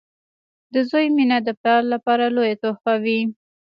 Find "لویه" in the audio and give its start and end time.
2.35-2.57